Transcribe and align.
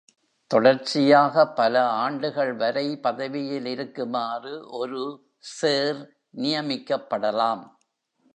தொடர்ச்சியாக 0.51 1.45
பல 1.51 1.83
ஆண்டுகள் 1.97 2.53
வரை 2.53 2.97
பதவியில் 3.01 3.65
இருக்குமாறு 3.65 4.53
ஒரு 4.71 5.03
‘சேர்’ 5.51 6.01
நியமிக்கப்படலாம். 6.37 7.63